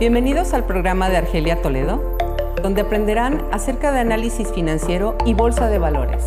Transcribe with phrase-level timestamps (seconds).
[0.00, 2.16] Bienvenidos al programa de Argelia Toledo,
[2.62, 6.24] donde aprenderán acerca de análisis financiero y bolsa de valores.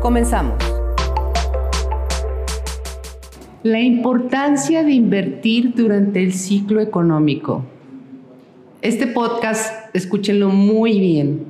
[0.00, 0.62] Comenzamos.
[3.64, 7.64] La importancia de invertir durante el ciclo económico.
[8.80, 11.46] Este podcast, escúchenlo muy bien.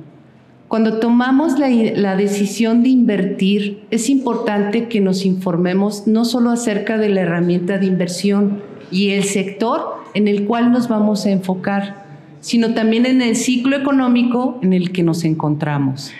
[0.67, 7.09] Cuando tomamos la, decisión de invertir, es importante que nos informemos no solo acerca de
[7.09, 12.05] la herramienta de inversión y el sector en el cual nos vamos a enfocar,
[12.41, 16.11] sino también en el ciclo económico en el que nos encontramos.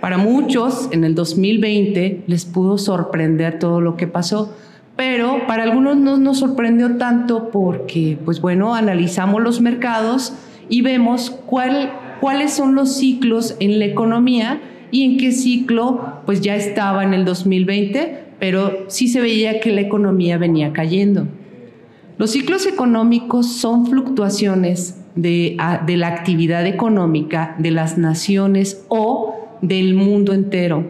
[0.00, 4.54] Para muchos, en el 2020 les pudo sorprender todo lo que pasó,
[4.94, 10.34] pero para algunos no nos sorprendió tanto porque, pues bueno, analizamos los mercados
[10.68, 14.60] y vemos cuál, cuáles son los ciclos en la economía
[14.90, 19.72] y en qué ciclo pues ya estaba en el 2020, pero sí se veía que
[19.72, 21.26] la economía venía cayendo.
[22.18, 29.94] Los ciclos económicos son fluctuaciones de, de, la actividad económica de las naciones o del
[29.94, 30.84] mundo entero.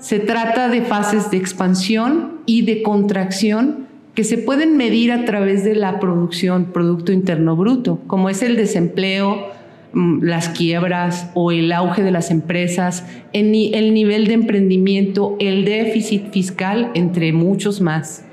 [0.00, 5.62] Se trata de fases de expansión y de contracción que se pueden medir a través
[5.62, 9.50] de la producción, Producto Interno Bruto, como es el desempleo,
[9.92, 16.32] mm, las quiebras o el auge de las empresas, el nivel de emprendimiento, el déficit
[16.32, 18.24] fiscal, entre muchos más.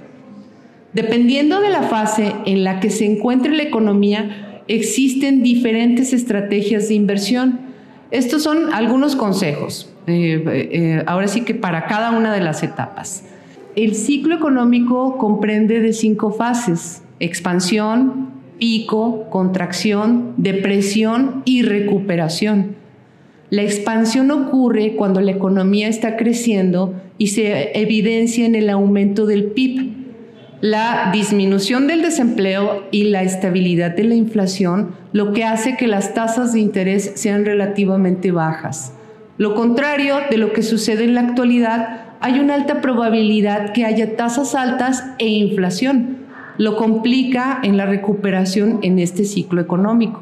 [0.98, 6.96] Dependiendo de la fase en la que se encuentre la economía, existen diferentes estrategias de
[6.96, 7.60] inversión.
[8.10, 13.26] Estos son algunos consejos, eh, eh, ahora sí que para cada una de las etapas.
[13.76, 22.76] El ciclo económico comprende de cinco fases, expansión, pico, contracción, depresión y recuperación.
[23.52, 29.52] La expansión ocurre cuando la economía está creciendo y se evidencia en el aumento del
[29.52, 29.97] PIB,
[30.62, 36.14] la disminución del desempleo y la estabilidad de la inflación, lo que hace que las
[36.14, 38.94] tasas de interés sean relativamente bajas.
[39.38, 44.16] Lo contrario de lo que sucede en la actualidad, hay una alta probabilidad que haya
[44.16, 46.18] tasas altas e inflación.
[46.58, 50.22] Lo complica en la recuperación en este ciclo económico.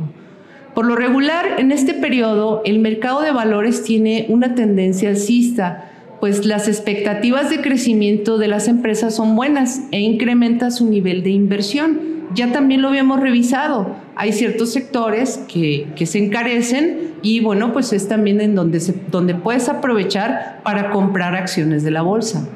[0.74, 6.46] Por lo regular, en este periodo, el mercado de valores tiene una tendencia alcista, pues
[6.46, 12.00] las expectativas de crecimiento de las empresas son buenas e incrementa su nivel de inversión.
[12.34, 13.96] Ya también lo habíamos revisado.
[14.16, 18.94] Hay ciertos sectores que, que se encarecen y bueno, pues es también en donde, se,
[19.12, 22.48] donde puedes aprovechar para comprar acciones de la bolsa.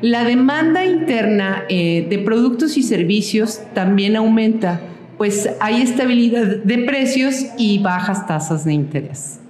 [0.00, 4.80] La demanda interna eh, de productos y servicios también aumenta,
[5.16, 9.40] pues hay estabilidad de precios y bajas tasas de interés.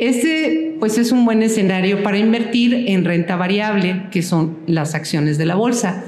[0.00, 5.36] Este pues es un buen escenario para invertir en renta variable, que son las acciones
[5.36, 6.02] de la bolsa.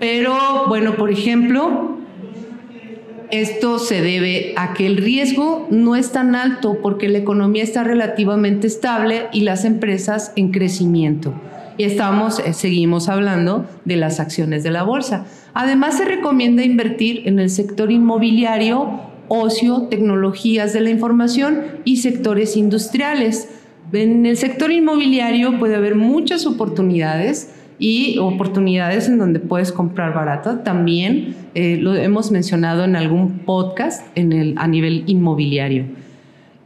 [0.00, 1.98] Pero bueno, por ejemplo,
[3.30, 7.84] esto se debe a que el riesgo no es tan alto porque la economía está
[7.84, 11.32] relativamente estable y las empresas en crecimiento.
[11.76, 15.26] Y estamos, eh, seguimos hablando de las acciones de la bolsa.
[15.54, 22.56] Además, se recomienda invertir en el sector inmobiliario ocio, tecnologías de la información y sectores
[22.56, 23.48] industriales.
[23.92, 30.58] En el sector inmobiliario puede haber muchas oportunidades y oportunidades en donde puedes comprar barato.
[30.58, 35.86] También eh, lo hemos mencionado en algún podcast en el, a nivel inmobiliario.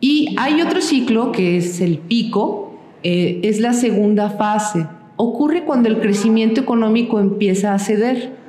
[0.00, 4.86] Y hay otro ciclo que es el pico, eh, es la segunda fase.
[5.16, 8.41] Ocurre cuando el crecimiento económico empieza a ceder.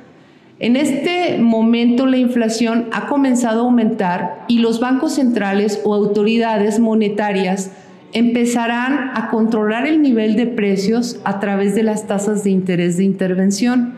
[0.60, 6.78] En este momento la inflación ha comenzado a aumentar y los bancos centrales o autoridades
[6.78, 7.72] monetarias
[8.12, 13.02] empezarán a controlar el nivel de precios a través de las tasas de interés de
[13.02, 13.94] intervención.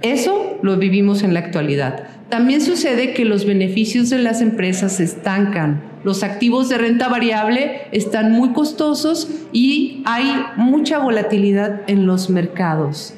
[0.00, 2.04] Eso lo vivimos en la actualidad.
[2.30, 5.82] También sucede que los beneficios de las empresas se estancan.
[6.04, 13.12] Los activos de renta variable están muy costosos y hay mucha volatilidad en los mercados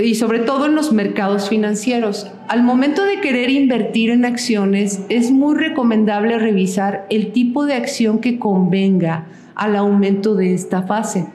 [0.00, 2.30] y sobre todo en los mercados financieros.
[2.48, 8.18] Al momento de querer invertir en acciones, es muy recomendable revisar el tipo de acción
[8.18, 11.26] que convenga al aumento de esta fase.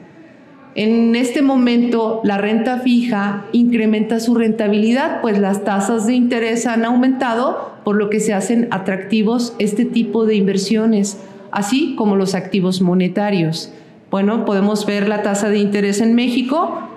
[0.76, 6.84] En este momento, la renta fija incrementa su rentabilidad, pues las tasas de interés han
[6.84, 11.20] aumentado, por lo que se hacen atractivos este tipo de inversiones,
[11.52, 13.72] así como los activos monetarios.
[14.10, 16.88] Bueno, podemos ver la tasa de interés en México,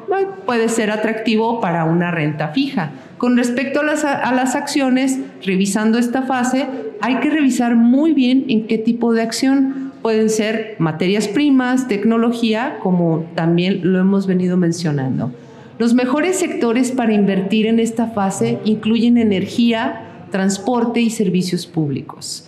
[0.46, 2.92] puede ser atractivo para una renta fija.
[3.18, 6.68] Con respecto a las, a las, acciones, revisando esta fase,
[7.02, 9.92] hay que revisar muy bien en qué tipo de acción.
[10.02, 15.32] Pueden ser materias primas, tecnología, como también lo hemos venido mencionando.
[15.80, 20.02] Los mejores sectores para invertir en esta fase incluyen energía,
[20.32, 22.48] transporte y servicios públicos.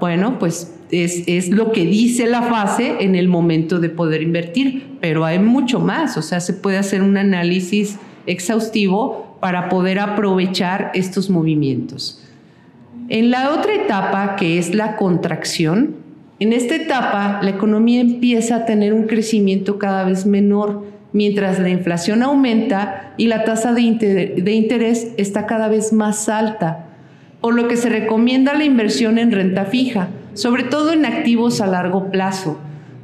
[0.00, 4.96] Bueno, pues es, es, lo que dice la fase en el momento de poder invertir,
[5.00, 10.90] pero hay mucho más, o sea, se puede hacer un análisis exhaustivo para poder aprovechar
[10.94, 12.24] estos movimientos.
[13.08, 15.96] En la otra etapa, que es la contracción,
[16.40, 21.70] en esta etapa la economía empieza a tener un crecimiento cada vez menor, mientras la
[21.70, 26.86] inflación aumenta y la tasa de, interés está cada vez más alta,
[27.40, 30.08] por lo que se recomienda la inversión en renta fija,
[30.38, 32.58] sobre todo en activos a largo plazo,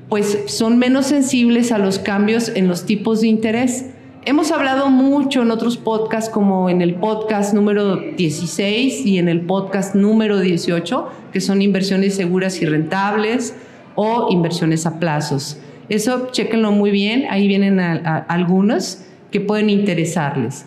[0.09, 3.87] pues son menos sensibles a los cambios en los tipos de interés.
[4.25, 9.41] Hemos hablado mucho en otros podcasts, como en el podcast número 16 y en el
[9.41, 13.57] podcast número 18, que son inversiones seguras y rentables
[13.97, 15.59] o inversiones a plazos.
[15.89, 19.01] Eso chequenlo muy bien, ahí vienen algunos
[19.33, 20.67] que pueden interesarles.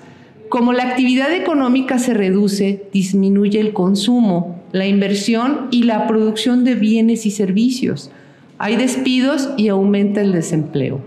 [0.49, 6.75] Como la actividad económica se reduce, disminuye el consumo, la inversión y la producción de
[6.75, 8.11] bienes y servicios.
[8.57, 10.99] Hay despidos y aumenta el desempleo.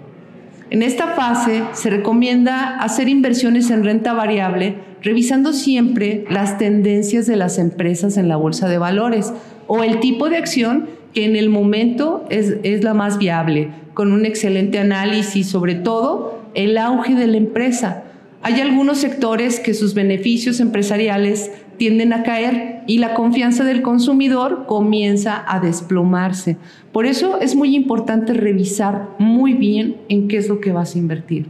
[0.71, 7.37] En esta fase se recomienda hacer inversiones en renta variable revisando siempre las tendencias de
[7.37, 9.33] las empresas en la bolsa de valores
[9.67, 14.13] o el tipo de acción que en el momento es, es la más viable, con
[14.13, 18.05] un excelente análisis sobre todo el auge de la empresa.
[18.43, 24.67] Hay algunos sectores que sus beneficios empresariales tienden a caer y la confianza del consumidor
[24.67, 26.57] comienza a desplomarse.
[26.91, 30.99] Por eso es muy importante revisar muy bien en qué es lo que vas a
[30.99, 31.47] invertir.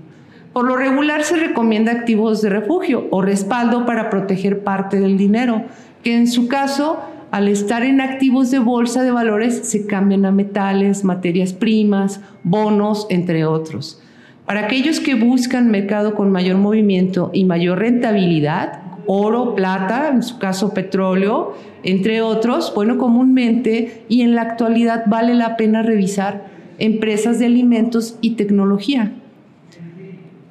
[0.52, 5.62] Por lo regular se recomienda activos de refugio o respaldo para proteger parte del dinero,
[6.02, 6.98] que en su caso,
[7.30, 13.06] al estar en activos de bolsa de valores, se cambian a metales, materias primas, bonos,
[13.08, 14.02] entre otros.
[14.44, 20.38] Para aquellos que buscan mercado con mayor movimiento y mayor rentabilidad, oro, plata, en su
[20.38, 26.46] caso petróleo, entre otros, bueno, comúnmente y en la actualidad vale la pena revisar
[26.78, 29.12] empresas de alimentos y tecnología.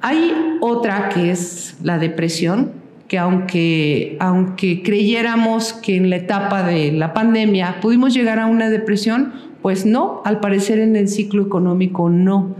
[0.02, 2.72] Hay otra que es la depresión,
[3.08, 8.68] que aunque, aunque creyéramos que en la etapa de la pandemia pudimos llegar a una
[8.68, 9.32] depresión,
[9.62, 12.56] pues no, al parecer en el ciclo económico no.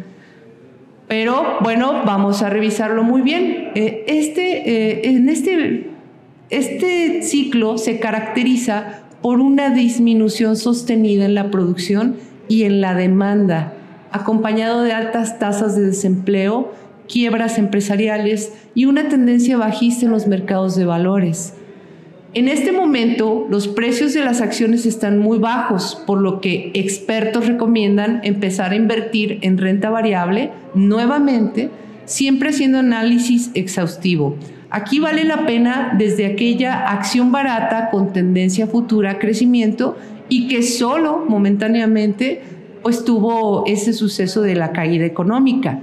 [1.09, 3.73] Pero bueno, vamos a revisarlo muy bien.
[3.75, 5.90] Eh, este, eh, en este
[6.51, 12.17] este ciclo se caracteriza por una disminución sostenida en la producción
[12.49, 13.75] y en la demanda,
[14.11, 16.73] acompañado de altas tasas de desempleo,
[17.09, 21.55] quiebras empresariales y una tendencia bajista en los mercados de valores.
[22.35, 27.47] En este momento, los precios de las acciones están muy bajos, por lo que expertos
[27.47, 31.71] recomiendan empezar a invertir en renta variable nuevamente,
[32.07, 34.37] siempre haciendo análisis exhaustivo
[34.71, 39.97] Aquí vale la pena desde aquella acción barata con tendencia futura a crecimiento
[40.29, 42.43] y que solo momentáneamente
[42.83, 45.81] pues tuvo ese suceso de la caída económica.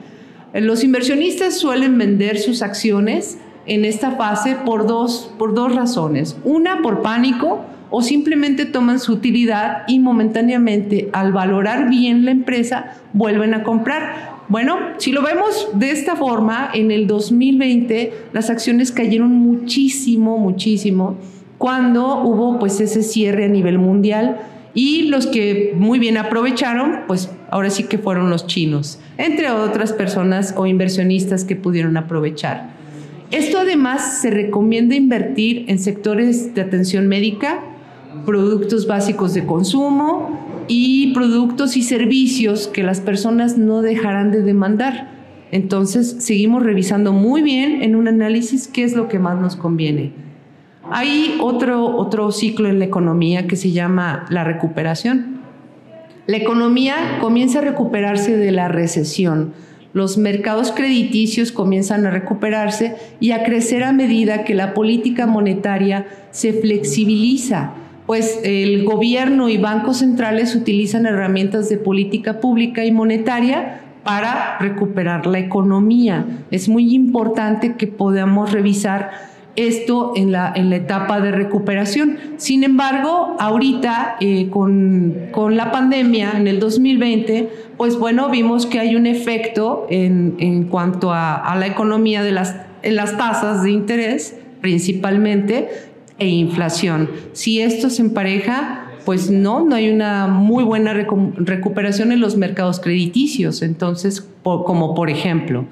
[0.53, 6.37] Los inversionistas suelen vender sus acciones en esta fase por dos, por dos razones.
[6.45, 12.93] Una, por pánico o simplemente toman su utilidad y momentáneamente al valorar bien la empresa
[13.13, 14.36] vuelven a comprar.
[14.49, 21.17] Bueno, si lo vemos de esta forma, en el 2020 las acciones cayeron muchísimo, muchísimo,
[21.57, 24.39] cuando hubo pues ese cierre a nivel mundial
[24.73, 29.91] y los que muy bien aprovecharon, pues ahora sí que fueron los chinos, entre otras
[29.91, 32.69] personas o inversionistas que pudieron aprovechar.
[33.31, 37.59] Esto además se recomienda invertir en sectores de atención médica,
[38.25, 45.09] productos básicos de consumo, y productos y servicios que las personas no dejarán de demandar.
[45.51, 50.11] Entonces, seguimos revisando muy bien en un análisis qué es lo que más nos conviene.
[50.89, 55.41] Hay otro, otro ciclo en la economía que se llama la recuperación.
[56.27, 59.53] La economía comienza a recuperarse de la recesión.
[59.93, 66.05] Los mercados crediticios comienzan a recuperarse y a crecer a medida que la política monetaria
[66.31, 67.73] se flexibiliza
[68.07, 75.27] pues el gobierno y bancos centrales utilizan herramientas de política pública y monetaria para recuperar
[75.27, 76.25] la economía.
[76.49, 79.11] Es muy importante que podamos revisar
[79.57, 82.17] esto en la, en la etapa de recuperación.
[82.37, 88.95] Sin embargo, ahorita eh, con, la pandemia en el 2020, pues bueno, vimos que hay
[88.95, 93.71] un efecto en, en cuanto a, a, la economía de las, en las tasas de
[93.71, 95.69] interés principalmente,
[96.19, 97.09] e inflación.
[97.33, 102.79] Si esto se empareja, pues no, no hay una muy buena recuperación en los mercados
[102.79, 105.65] crediticios, entonces, como por ejemplo.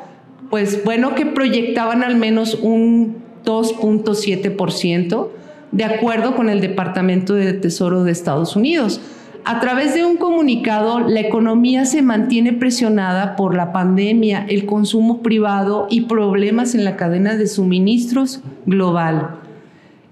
[0.52, 5.30] pues bueno, que proyectaban al menos un 2.7%,
[5.72, 9.02] de acuerdo con el Departamento de Tesoro de Estados Unidos.
[9.50, 15.22] A través de un comunicado, la economía se mantiene presionada por la pandemia, el consumo
[15.22, 19.38] privado y problemas en la cadena de suministros global.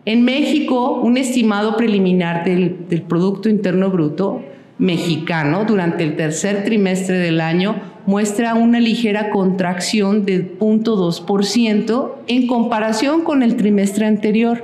[0.05, 2.77] En México, un estimado preliminar del,
[3.09, 4.41] Producto Interno Bruto
[4.77, 7.75] mexicano durante el tercer trimestre del año
[8.05, 14.63] muestra una ligera contracción de 0.2% en comparación con el trimestre anterior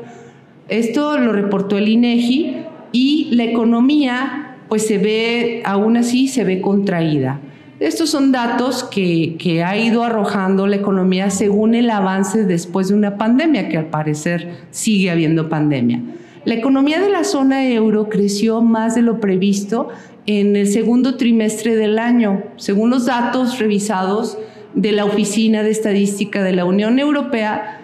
[0.70, 2.56] esto lo reportó el INEGI
[2.94, 4.41] y la economía
[4.72, 7.42] pues se ve, aún así se ve contraída.
[7.82, 12.94] Estos son datos que, que, ha ido arrojando la economía según el avance después de
[12.94, 16.02] una pandemia, que al parecer sigue habiendo pandemia.
[16.46, 19.90] La economía de la zona euro creció más de lo previsto
[20.26, 24.38] en el segundo trimestre del año, según los datos revisados
[24.74, 27.81] de la Oficina de Estadística de la Unión Europea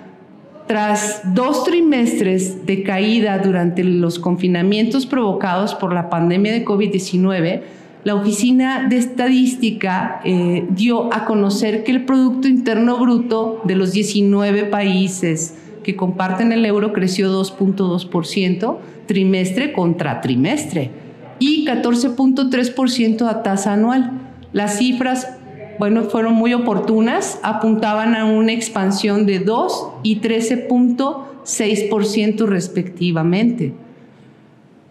[0.67, 7.61] tras dos trimestres de caída durante los confinamientos provocados por la pandemia de COVID-19,
[8.03, 13.91] la Oficina de Estadística eh, dio a conocer que el Producto Interno Bruto de los
[13.91, 20.91] 19 países que comparten el euro creció 2.2% trimestre contra trimestre
[21.39, 24.11] y 14.3% a tasa anual.
[24.51, 25.36] Las cifras
[25.79, 33.73] bueno, fueron muy oportunas, apuntaban a una expansión de 2 y 13.6% respectivamente.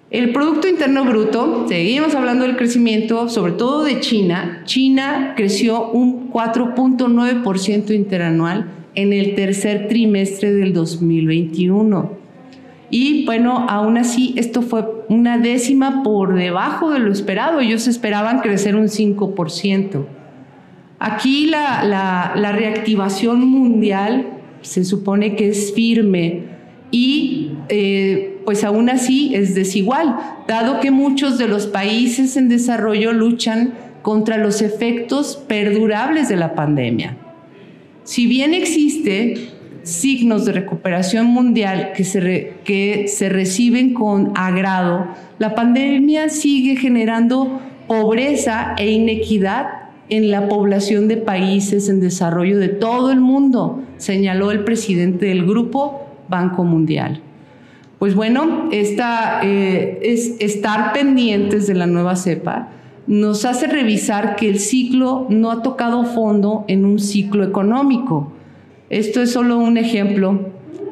[0.08, 4.62] El Producto Interno Bruto, seguimos hablando del crecimiento, sobre todo de China.
[4.64, 12.12] China creció un 4.9% interanual en el tercer trimestre del 2021.
[12.88, 17.58] Y bueno, aún así, esto fue una décima por debajo de lo esperado.
[17.58, 20.06] Ellos esperaban crecer un 5%.
[20.98, 24.26] Aquí la, reactivación mundial
[24.62, 26.44] se supone que es firme
[26.90, 30.16] y eh, pues aún así es desigual,
[30.48, 36.54] dado que muchos de los países en desarrollo luchan contra los efectos perdurables de la
[36.54, 37.16] pandemia.
[38.04, 39.50] Si bien existe
[39.82, 47.60] signos de recuperación mundial que se, que se reciben con agrado, la pandemia sigue generando
[47.86, 54.50] pobreza e inequidad en la población de países en desarrollo de todo el mundo, señaló
[54.50, 57.22] el presidente del grupo Banco Mundial.
[57.98, 62.70] Pues bueno, esta, eh, es estar pendientes de la nueva cepa
[63.06, 68.32] nos hace revisar que el ciclo no ha tocado fondo en un ciclo económico.
[68.90, 70.40] Esto es solo un ejemplo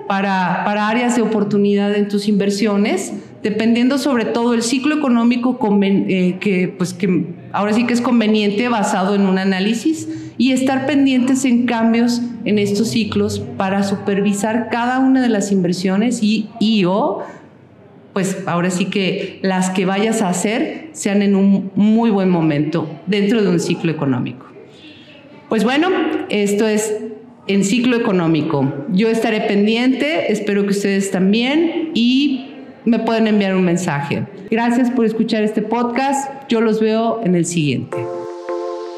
[0.07, 6.37] para, para áreas de oportunidad en tus inversiones, dependiendo sobre todo el ciclo económico eh,
[6.41, 11.45] que, pues que ahora sí que es conveniente basado en un análisis y estar pendientes
[11.45, 17.23] en cambios en estos ciclos para supervisar cada una de las inversiones y, y o
[18.13, 22.89] pues ahora sí que las que vayas a hacer sean en un muy buen momento
[23.07, 24.47] dentro de un ciclo económico.
[25.49, 25.89] Pues bueno,
[26.31, 26.93] esto es
[27.47, 28.73] en ciclo económico.
[28.93, 32.44] Yo estaré pendiente, espero que ustedes también y
[32.85, 34.25] me pueden enviar un mensaje.
[34.51, 36.31] Gracias por escuchar este podcast.
[36.49, 37.97] Yo los veo en el siguiente.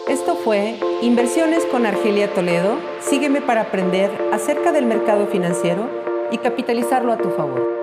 [0.08, 2.78] Esto fue Inversiones con Argelia Toledo.
[3.00, 5.88] Sígueme para aprender acerca del mercado financiero
[6.30, 7.75] y capitalizarlo a tu favor.